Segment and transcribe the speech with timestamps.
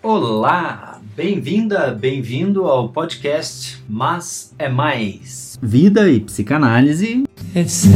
[0.00, 5.58] Olá, bem-vinda, bem-vindo ao podcast Mas é Mais.
[5.60, 7.88] Vida e psicanálise, etc.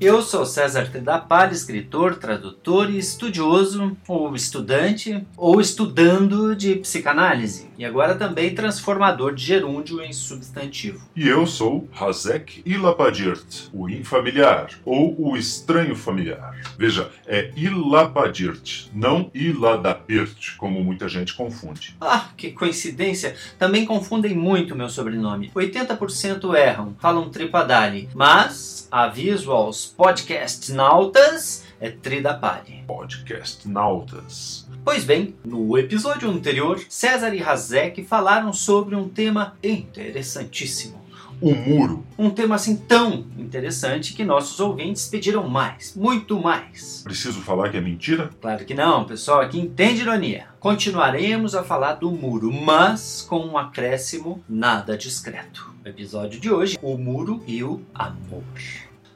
[0.00, 7.84] Eu sou César Tedapalha, escritor, tradutor e estudioso, ou estudante, ou estudando de psicanálise, e
[7.84, 11.08] agora também transformador de gerúndio em substantivo.
[11.14, 16.60] E eu sou Hazek Ilapadirt, o infamiliar, ou o estranho familiar.
[16.76, 21.96] Veja, é Ilapadirt, não Iladapirt, como muita gente confunde.
[22.00, 23.36] Ah, que coincidência!
[23.58, 25.50] Também confundem muito meu sobrenome.
[25.54, 32.82] 80% erram, falam tripadali, mas aviso aos podcast nautas é Tridapari.
[32.86, 34.67] Podcast Nautas.
[34.90, 40.98] Pois bem, no episódio anterior, César e Hazek falaram sobre um tema interessantíssimo.
[41.42, 42.06] O muro.
[42.16, 47.02] Um tema assim tão interessante que nossos ouvintes pediram mais, muito mais.
[47.04, 48.30] Preciso falar que é mentira?
[48.40, 50.46] Claro que não, pessoal aqui entende ironia.
[50.58, 55.70] Continuaremos a falar do muro, mas com um acréscimo nada discreto.
[55.84, 58.42] No episódio de hoje, o muro e o amor.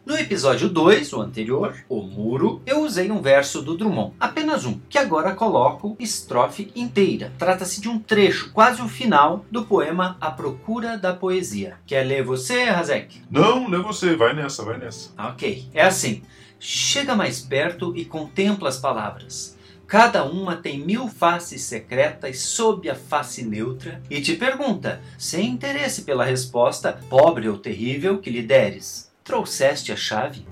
[0.05, 4.81] No episódio 2, o anterior, O Muro, eu usei um verso do Drummond, apenas um,
[4.89, 7.33] que agora coloco estrofe inteira.
[7.39, 11.77] Trata-se de um trecho, quase o final, do poema A Procura da Poesia.
[11.87, 13.23] Quer ler você, Razek?
[13.31, 15.11] Não, lê você, vai nessa, vai nessa.
[15.17, 16.23] Ok, é assim.
[16.59, 19.57] Chega mais perto e contempla as palavras.
[19.87, 26.03] Cada uma tem mil faces secretas sob a face neutra e te pergunta, sem interesse
[26.03, 29.12] pela resposta, pobre ou terrível, que lhe deres.
[29.25, 30.45] Trouxeste a chave?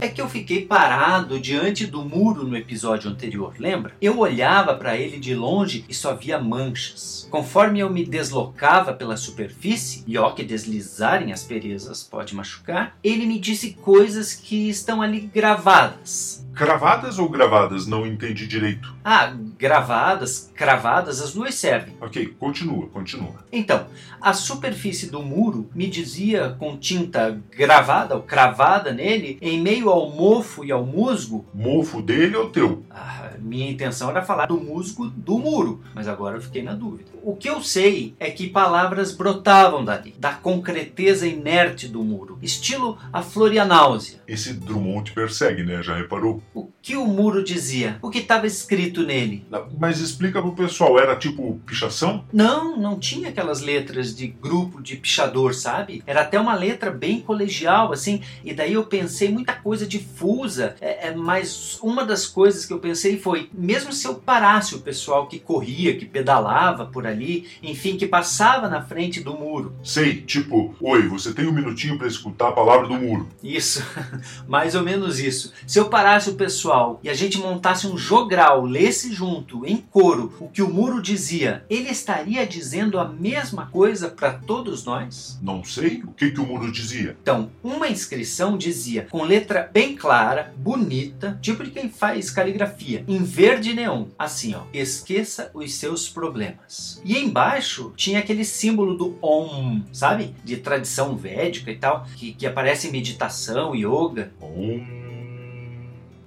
[0.00, 3.94] É que eu fiquei parado diante do muro no episódio anterior, lembra?
[4.00, 7.28] Eu olhava para ele de longe e só via manchas.
[7.30, 13.24] Conforme eu me deslocava pela superfície, e ó que deslizar em asperezas pode machucar, ele
[13.24, 16.44] me disse coisas que estão ali gravadas.
[16.60, 17.86] Cravadas ou gravadas?
[17.86, 18.94] Não entendi direito.
[19.02, 21.96] Ah, gravadas, cravadas, as duas servem.
[21.98, 23.36] Ok, continua, continua.
[23.50, 23.86] Então,
[24.20, 30.10] a superfície do muro me dizia com tinta gravada ou cravada nele, em meio ao
[30.10, 31.46] mofo e ao musgo.
[31.54, 32.84] Mofo dele ou teu?
[32.90, 37.10] Ah, minha intenção era falar do musgo do muro, mas agora eu fiquei na dúvida.
[37.22, 42.98] O que eu sei é que palavras brotavam dali, da concreteza inerte do muro, estilo
[43.12, 44.20] a Florianáusea.
[44.26, 45.82] Esse Drummond te persegue, né?
[45.82, 46.42] Já reparou?
[46.52, 47.98] O que o muro dizia?
[48.02, 49.46] O que estava escrito nele?
[49.78, 52.24] Mas explica pro pessoal, era tipo pichação?
[52.32, 56.02] Não, não tinha aquelas letras de grupo de pichador, sabe?
[56.06, 58.22] Era até uma letra bem colegial, assim.
[58.44, 60.74] E daí eu pensei muita coisa difusa.
[60.80, 64.80] É, é, mas uma das coisas que eu pensei foi: mesmo se eu parasse o
[64.80, 69.74] pessoal que corria, que pedalava por ali, enfim, que passava na frente do muro.
[69.84, 73.28] Sei, tipo, oi, você tem um minutinho pra escutar a palavra do muro.
[73.42, 73.84] Isso,
[74.48, 75.52] mais ou menos isso.
[75.66, 80.32] Se eu parasse o pessoal e a gente montasse um jogral, lesse junto, em coro,
[80.40, 85.38] o que o muro dizia, ele estaria dizendo a mesma coisa para todos nós?
[85.42, 87.16] Não sei o que, que o muro dizia.
[87.22, 93.22] Então, uma inscrição dizia, com letra bem clara, bonita, tipo de quem faz caligrafia, em
[93.22, 97.00] verde neon, assim ó, esqueça os seus problemas.
[97.04, 100.34] E embaixo tinha aquele símbolo do Om, sabe?
[100.44, 104.32] De tradição védica e tal, que, que aparece em meditação, yoga.
[104.40, 105.09] Om.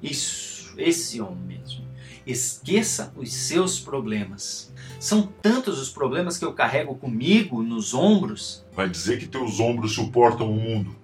[0.04, 1.88] Isso, esse Om mesmo.
[2.28, 4.72] Esqueça os seus problemas.
[5.00, 8.66] São tantos os problemas que eu carrego comigo nos ombros.
[8.76, 10.96] Vai dizer que teus ombros suportam o mundo.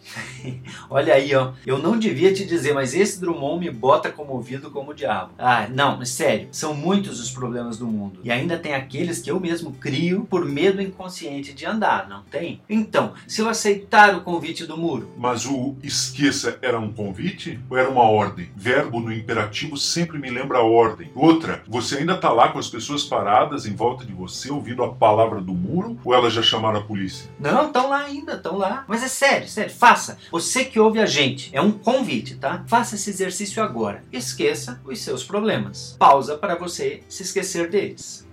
[0.89, 1.51] Olha aí, ó.
[1.65, 5.31] Eu não devia te dizer, mas esse Drummond me bota comovido como o diabo.
[5.37, 6.47] Ah, não, sério.
[6.51, 8.19] São muitos os problemas do mundo.
[8.23, 12.61] E ainda tem aqueles que eu mesmo crio por medo inconsciente de andar, não tem?
[12.69, 17.77] Então, se eu aceitar o convite do muro, Mas o esqueça era um convite ou
[17.77, 18.49] era uma ordem?
[18.55, 21.11] Verbo no imperativo sempre me lembra a ordem.
[21.15, 24.91] Outra, você ainda tá lá com as pessoas paradas em volta de você ouvindo a
[24.93, 27.29] palavra do muro ou elas já chamaram a polícia?
[27.39, 28.85] Não, estão lá ainda, estão lá.
[28.87, 30.17] Mas é sério, sério, faça.
[30.31, 32.63] Você que ouve a gente, é um convite, tá?
[32.67, 34.03] Faça esse exercício agora.
[34.11, 35.95] Esqueça os seus problemas.
[35.99, 38.27] Pausa para você se esquecer deles.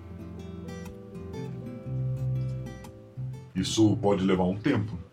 [3.55, 5.06] Isso pode levar um tempo.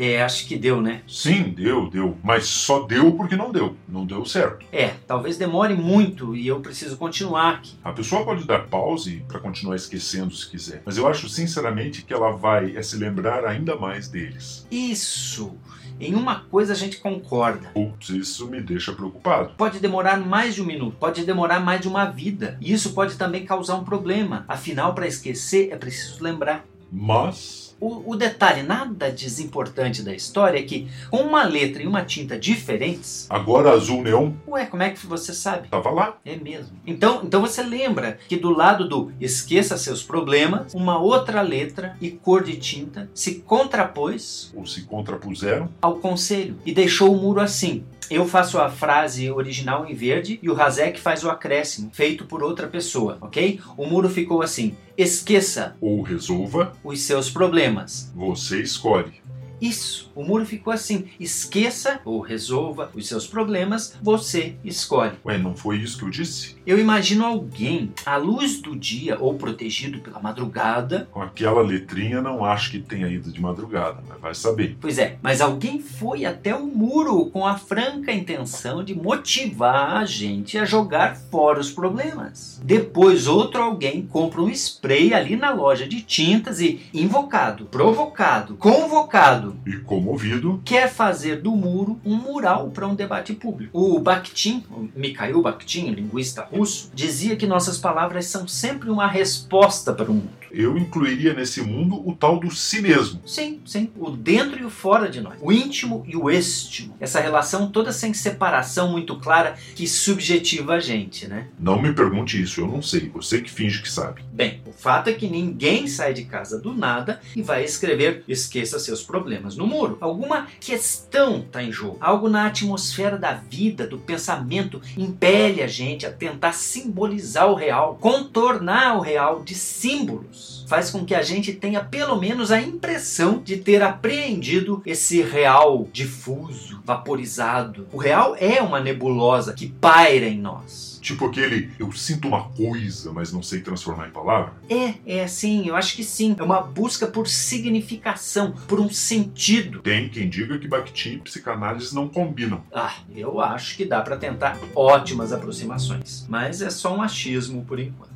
[0.00, 1.02] É, acho que deu, né?
[1.08, 2.16] Sim, deu, deu.
[2.22, 3.74] Mas só deu porque não deu.
[3.88, 4.64] Não deu certo.
[4.70, 7.74] É, talvez demore muito e eu preciso continuar aqui.
[7.82, 10.82] A pessoa pode dar pause para continuar esquecendo se quiser.
[10.84, 14.64] Mas eu acho sinceramente que ela vai é se lembrar ainda mais deles.
[14.70, 15.56] Isso!
[16.00, 17.70] Em uma coisa a gente concorda.
[17.74, 19.54] Putz, isso me deixa preocupado.
[19.56, 22.56] Pode demorar mais de um minuto, pode demorar mais de uma vida.
[22.60, 24.44] E isso pode também causar um problema.
[24.46, 26.64] Afinal, para esquecer é preciso lembrar.
[26.92, 27.67] Mas.
[27.80, 32.38] O, o, detalhe nada desimportante da história é que, com uma letra e uma tinta
[32.38, 33.26] diferentes.
[33.30, 34.32] Agora azul neon?
[34.48, 35.68] Ué, como é que você sabe?
[35.68, 36.16] Tava lá.
[36.24, 36.76] É mesmo.
[36.86, 42.10] Então, então você lembra que do lado do esqueça seus problemas, uma outra letra e
[42.10, 44.52] cor de tinta se contrapôs.
[44.54, 45.68] Ou se contrapuseram?
[45.80, 46.56] Ao conselho.
[46.66, 47.84] E deixou o muro assim.
[48.10, 52.42] Eu faço a frase original em verde e o Razek faz o acréscimo, feito por
[52.42, 53.60] outra pessoa, ok?
[53.76, 58.10] O muro ficou assim: esqueça ou resolva os seus problemas.
[58.14, 59.12] Você escolhe.
[59.60, 61.06] Isso, o muro ficou assim.
[61.18, 65.12] Esqueça ou resolva os seus problemas, você escolhe.
[65.24, 66.56] Ué, não foi isso que eu disse?
[66.66, 71.08] Eu imagino alguém à luz do dia ou protegido pela madrugada.
[71.10, 74.76] Com aquela letrinha, não acho que tenha ido de madrugada, mas vai saber.
[74.80, 80.04] Pois é, mas alguém foi até o muro com a franca intenção de motivar a
[80.04, 82.60] gente a jogar fora os problemas.
[82.62, 89.47] Depois, outro alguém compra um spray ali na loja de tintas e, invocado, provocado, convocado,
[89.66, 93.78] e comovido, quer fazer do muro um mural para um debate público.
[93.78, 99.92] O Bakhtin, o Mikhail Bakhtin, linguista russo, dizia que nossas palavras são sempre uma resposta
[99.92, 100.37] para o mundo.
[100.50, 103.20] Eu incluiria nesse mundo o tal do si mesmo.
[103.26, 103.90] Sim, sim.
[103.96, 105.38] O dentro e o fora de nós.
[105.40, 106.94] O íntimo e o estimo.
[107.00, 111.48] Essa relação toda sem separação muito clara que subjetiva a gente, né?
[111.58, 113.08] Não me pergunte isso, eu não sei.
[113.14, 114.22] Você que finge que sabe.
[114.32, 118.78] Bem, o fato é que ninguém sai de casa do nada e vai escrever esqueça
[118.78, 119.98] seus problemas no muro.
[120.00, 121.98] Alguma questão está em jogo.
[122.00, 127.98] Algo na atmosfera da vida, do pensamento, impele a gente a tentar simbolizar o real,
[128.00, 130.37] contornar o real de símbolos
[130.68, 135.88] faz com que a gente tenha pelo menos a impressão de ter apreendido esse real
[135.92, 137.88] difuso, vaporizado.
[137.90, 140.98] O real é uma nebulosa que paira em nós.
[141.00, 144.52] Tipo aquele eu sinto uma coisa, mas não sei transformar em palavra?
[144.68, 146.36] É, é sim, eu acho que sim.
[146.38, 149.80] É uma busca por significação, por um sentido.
[149.80, 152.62] Tem quem diga que Bakhtin e psicanálise não combinam.
[152.74, 157.78] Ah, eu acho que dá para tentar ótimas aproximações, mas é só um achismo por
[157.78, 158.07] enquanto.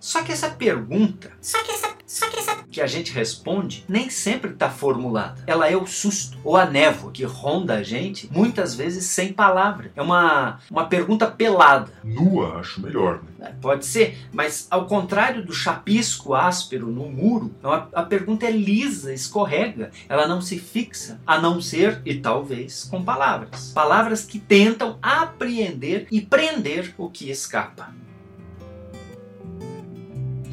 [0.00, 4.08] Só que essa pergunta, só que essa, só que essa que a gente responde nem
[4.08, 5.42] sempre está formulada.
[5.46, 9.90] Ela é o susto ou a névoa que ronda a gente, muitas vezes sem palavra.
[9.96, 11.92] É uma, uma pergunta pelada.
[12.04, 13.20] Nua, acho melhor.
[13.38, 13.48] Né?
[13.48, 18.50] É, pode ser, mas ao contrário do chapisco áspero no muro, a, a pergunta é
[18.50, 19.90] lisa, escorrega.
[20.08, 23.72] Ela não se fixa, a não ser, e talvez, com palavras.
[23.74, 27.92] Palavras que tentam apreender e prender o que escapa.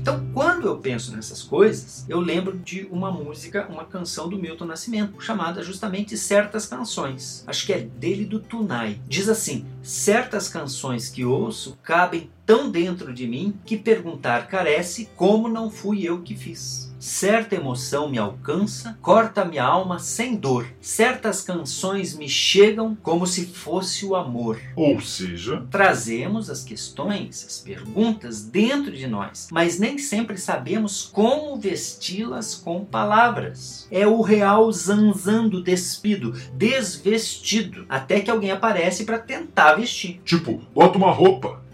[0.08, 4.64] Então, quando eu penso nessas coisas, eu lembro de uma música, uma canção do Milton
[4.64, 7.44] Nascimento, chamada justamente Certas Canções.
[7.46, 9.02] Acho que é dele do Tunai.
[9.06, 15.50] Diz assim: Certas canções que ouço cabem tão dentro de mim que perguntar carece como
[15.50, 16.87] não fui eu que fiz.
[17.00, 20.68] Certa emoção me alcança, corta minha alma sem dor.
[20.82, 24.60] Certas canções me chegam como se fosse o amor.
[24.76, 31.56] Ou seja, trazemos as questões, as perguntas dentro de nós, mas nem sempre sabemos como
[31.58, 33.88] vesti-las com palavras.
[33.92, 40.20] É o real zanzando despido, desvestido, até que alguém aparece para tentar vestir.
[40.26, 41.67] Tipo, bota uma roupa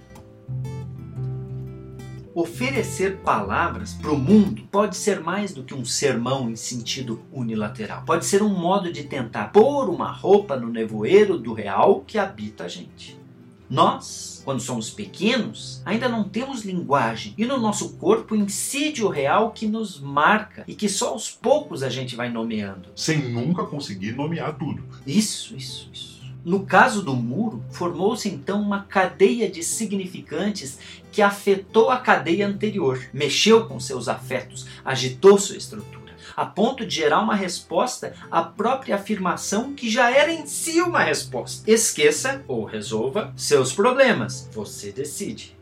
[2.35, 8.01] Oferecer palavras para o mundo pode ser mais do que um sermão em sentido unilateral.
[8.05, 12.63] Pode ser um modo de tentar pôr uma roupa no nevoeiro do real que habita
[12.63, 13.21] a gente.
[13.69, 19.51] Nós, quando somos pequenos, ainda não temos linguagem e no nosso corpo incide o real
[19.51, 22.89] que nos marca e que só aos poucos a gente vai nomeando.
[22.95, 24.83] Sem nunca conseguir nomear tudo.
[25.05, 26.12] Isso, isso, isso.
[26.45, 30.77] No caso do muro, formou-se então uma cadeia de significantes
[31.09, 36.95] que afetou a cadeia anterior, mexeu com seus afetos, agitou sua estrutura, a ponto de
[36.95, 41.69] gerar uma resposta à própria afirmação que já era em si uma resposta.
[41.71, 44.49] Esqueça ou resolva seus problemas.
[44.51, 45.57] Você decide.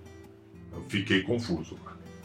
[0.73, 1.77] Eu fiquei confuso.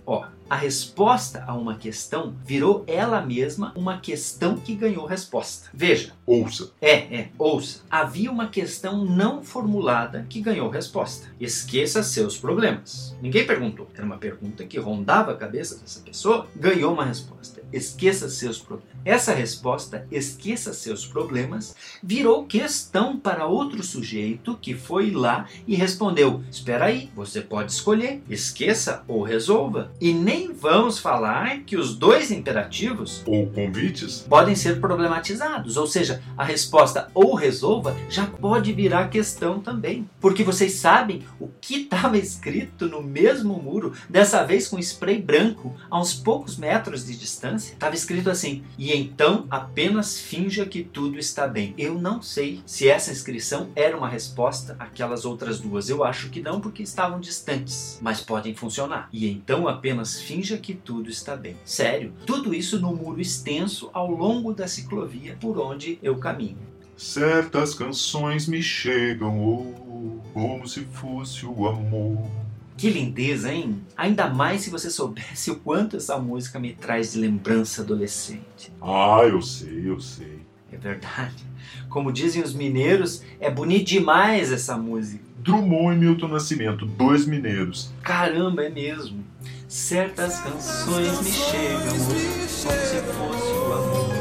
[0.06, 5.68] Ó, a resposta a uma questão virou ela mesma uma questão que ganhou resposta.
[5.74, 6.12] Veja.
[6.24, 6.70] Ouça.
[6.80, 7.82] É, é, ouça.
[7.90, 11.28] Havia uma questão não formulada que ganhou resposta.
[11.40, 13.16] Esqueça seus problemas.
[13.22, 13.88] Ninguém perguntou.
[13.94, 17.62] Era uma pergunta que rondava a cabeça dessa pessoa, ganhou uma resposta.
[17.72, 18.96] Esqueça seus problemas.
[19.04, 26.42] Essa resposta, esqueça seus problemas, virou questão para outro sujeito que foi lá e respondeu:
[26.50, 29.92] Espera aí, você pode escolher, esqueça ou resolva.
[30.00, 34.26] E nem nem vamos falar que os dois imperativos Ou convites?
[34.28, 40.08] podem ser problematizados, ou seja, a resposta ou resolva já pode virar questão também.
[40.20, 45.74] Porque vocês sabem o que estava escrito no mesmo muro, dessa vez com spray branco,
[45.90, 47.72] a uns poucos metros de distância?
[47.72, 51.74] Estava escrito assim: e então apenas finja que tudo está bem.
[51.78, 55.88] Eu não sei se essa inscrição era uma resposta àquelas outras duas.
[55.88, 59.08] Eu acho que não, porque estavam distantes, mas podem funcionar.
[59.12, 61.56] E então apenas finja que tudo está bem.
[61.64, 66.58] Sério, tudo isso no muro extenso ao longo da ciclovia por onde eu caminho.
[66.96, 72.28] Certas canções me chegam, oh, como se fosse o amor.
[72.76, 73.80] Que lindeza, hein?
[73.96, 78.72] Ainda mais se você soubesse o quanto essa música me traz de lembrança adolescente.
[78.82, 80.40] Ah, eu sei, eu sei.
[80.72, 81.44] É verdade.
[81.88, 85.24] Como dizem os mineiros, é bonito demais essa música.
[85.38, 87.92] Drummond e Milton Nascimento, dois mineiros.
[88.02, 89.24] Caramba, é mesmo.
[89.68, 94.14] Certas canções me chegam como se fosse o amor.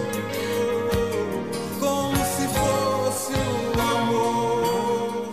[1.80, 3.34] como se fosse
[3.78, 5.30] o amor.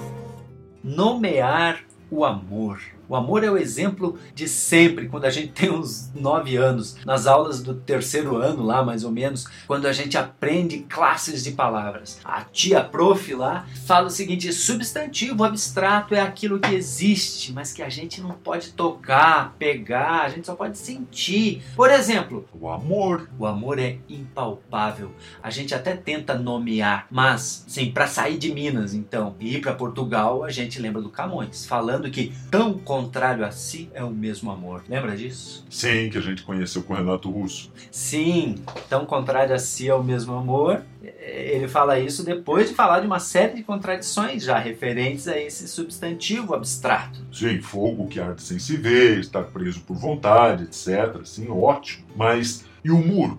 [0.85, 2.79] Nomear o amor.
[3.13, 7.27] O amor é o exemplo de sempre, quando a gente tem uns nove anos, nas
[7.27, 12.19] aulas do terceiro ano, lá mais ou menos, quando a gente aprende classes de palavras.
[12.25, 17.83] A tia prof lá fala o seguinte: substantivo abstrato é aquilo que existe, mas que
[17.83, 21.63] a gente não pode tocar, pegar, a gente só pode sentir.
[21.77, 23.29] Por exemplo, O amor.
[23.39, 25.13] o amor é impalpável.
[25.43, 29.75] A gente até tenta nomear, mas, sim, para sair de Minas, então, e ir para
[29.75, 34.51] Portugal, a gente lembra do Camões, falando que tão contrário a si é o mesmo
[34.51, 34.83] amor.
[34.89, 35.65] Lembra disso?
[35.69, 37.71] Sim, que a gente conheceu com o Renato Russo.
[37.91, 38.57] Sim,
[38.89, 40.83] tão contrário a si é o mesmo amor.
[41.03, 45.67] Ele fala isso depois de falar de uma série de contradições já referentes a esse
[45.67, 47.21] substantivo abstrato.
[47.33, 51.25] Sim, fogo que arde sem se ver, estar preso por vontade, etc.
[51.25, 52.05] Sim, ótimo.
[52.15, 53.39] Mas e o muro?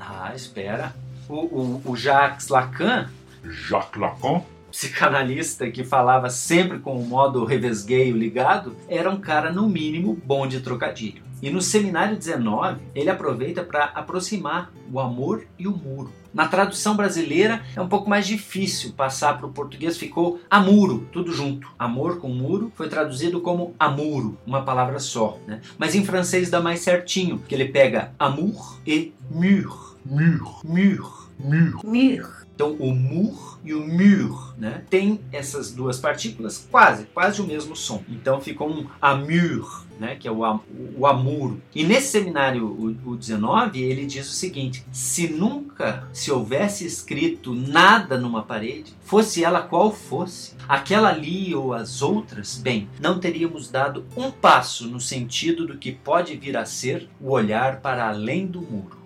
[0.00, 0.94] Ah, espera.
[1.28, 3.08] O, o, o Jacques Lacan
[3.44, 4.42] Jacques Lacan?
[4.74, 10.48] Psicanalista que falava sempre com o modo revesgueio ligado, era um cara, no mínimo, bom
[10.48, 11.22] de trocadilho.
[11.40, 16.12] E no Seminário 19, ele aproveita para aproximar o amor e o muro.
[16.32, 21.30] Na tradução brasileira é um pouco mais difícil passar para o português, ficou amuro, tudo
[21.30, 21.68] junto.
[21.78, 25.38] Amor com muro foi traduzido como amuro, uma palavra só.
[25.46, 25.60] Né?
[25.78, 29.96] Mas em francês dá mais certinho, que ele pega amour e mur.
[30.04, 30.60] Mur.
[30.64, 31.30] Mur.
[31.38, 31.80] Mur.
[31.84, 32.43] Mur.
[32.54, 34.84] Então, o mur e o mur, né?
[34.88, 38.02] Tem essas duas partículas quase, quase o mesmo som.
[38.08, 40.14] Então, ficou um amur, né?
[40.14, 40.60] Que é o, am
[40.96, 41.60] o amuro.
[41.74, 47.52] E nesse seminário, o, o 19, ele diz o seguinte: se nunca se houvesse escrito
[47.52, 53.68] nada numa parede, fosse ela qual fosse, aquela ali ou as outras, bem, não teríamos
[53.68, 58.46] dado um passo no sentido do que pode vir a ser o olhar para além
[58.46, 59.03] do muro.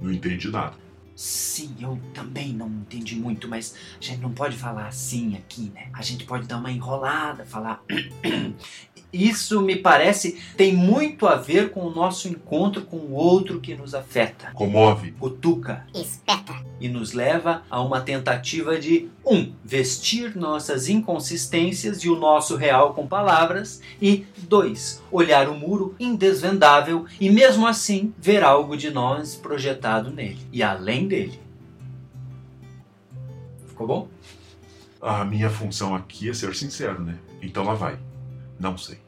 [0.00, 0.74] Não entendi nada.
[1.14, 5.90] Sim, eu também não entendi muito, mas a gente não pode falar assim aqui, né?
[5.92, 7.84] A gente pode dar uma enrolada, falar.
[9.12, 13.74] Isso me parece tem muito a ver com o nosso encontro com o outro que
[13.74, 15.12] nos afeta, Comove.
[15.12, 16.54] cutuca Espeta.
[16.80, 22.94] e nos leva a uma tentativa de um vestir nossas inconsistências e o nosso real
[22.94, 29.34] com palavras e dois olhar o muro indesvendável e mesmo assim ver algo de nós
[29.34, 31.40] projetado nele e além dele.
[33.66, 34.08] Ficou bom?
[35.00, 37.16] A minha função aqui é ser sincero, né?
[37.42, 37.98] Então lá vai.
[38.60, 38.98] Não sei.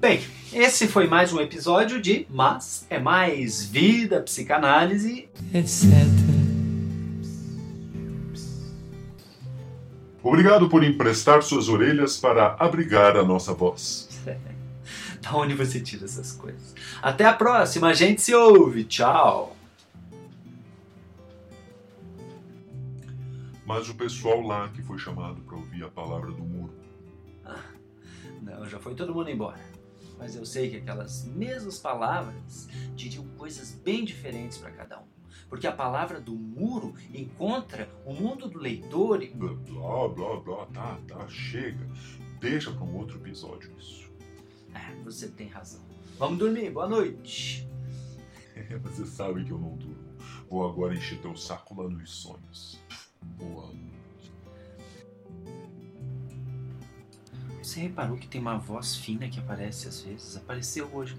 [0.00, 0.20] Bem,
[0.52, 5.28] esse foi mais um episódio de Mas é Mais Vida, Psicanálise.
[5.54, 5.86] etc.
[10.22, 14.08] Obrigado por emprestar suas orelhas para abrigar a nossa voz.
[15.22, 16.72] Da onde você tira essas coisas?
[17.02, 18.84] Até a próxima, a gente se ouve.
[18.84, 19.56] Tchau!
[23.64, 26.72] Mas o pessoal lá que foi chamado para ouvir a palavra do muro.
[28.68, 29.60] Já foi todo mundo embora.
[30.18, 35.06] Mas eu sei que aquelas mesmas palavras diriam coisas bem diferentes para cada um.
[35.48, 39.28] Porque a palavra do muro encontra o mundo do leitor e.
[39.28, 40.66] Blá, blá, blá.
[40.66, 41.86] Tá, tá, chega.
[42.40, 44.10] Deixa para um outro episódio isso.
[44.74, 45.82] Ah, você tem razão.
[46.18, 47.68] Vamos dormir, boa noite.
[48.82, 50.16] Você sabe que eu não durmo.
[50.48, 52.80] Vou agora encher teu saco lá nos sonhos.
[53.22, 53.95] Boa noite.
[57.66, 60.36] Você reparou que tem uma voz fina que aparece às vezes?
[60.36, 61.18] Apareceu hoje.